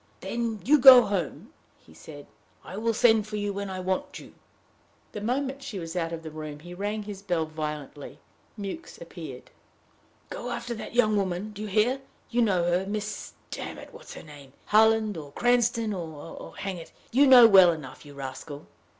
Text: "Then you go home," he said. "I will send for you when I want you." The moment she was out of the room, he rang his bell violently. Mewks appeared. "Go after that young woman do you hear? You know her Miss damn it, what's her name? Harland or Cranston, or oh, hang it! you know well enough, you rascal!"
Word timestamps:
"Then 0.21 0.61
you 0.65 0.79
go 0.79 1.03
home," 1.03 1.53
he 1.77 1.93
said. 1.93 2.25
"I 2.65 2.75
will 2.75 2.91
send 2.95 3.27
for 3.27 3.35
you 3.35 3.53
when 3.53 3.69
I 3.69 3.79
want 3.79 4.17
you." 4.17 4.33
The 5.11 5.21
moment 5.21 5.61
she 5.61 5.77
was 5.77 5.95
out 5.95 6.11
of 6.11 6.23
the 6.23 6.31
room, 6.31 6.57
he 6.61 6.73
rang 6.73 7.03
his 7.03 7.21
bell 7.21 7.45
violently. 7.45 8.17
Mewks 8.57 8.99
appeared. 8.99 9.51
"Go 10.31 10.49
after 10.49 10.73
that 10.73 10.95
young 10.95 11.15
woman 11.17 11.51
do 11.51 11.61
you 11.61 11.67
hear? 11.67 12.01
You 12.31 12.41
know 12.41 12.63
her 12.63 12.87
Miss 12.87 13.33
damn 13.51 13.77
it, 13.77 13.93
what's 13.93 14.15
her 14.15 14.23
name? 14.23 14.53
Harland 14.65 15.17
or 15.17 15.31
Cranston, 15.33 15.93
or 15.93 16.15
oh, 16.39 16.55
hang 16.57 16.77
it! 16.77 16.91
you 17.11 17.27
know 17.27 17.47
well 17.47 17.71
enough, 17.71 18.03
you 18.03 18.15
rascal!" 18.15 18.65